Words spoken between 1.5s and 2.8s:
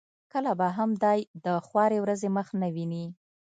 خوارې ورځې مخ نه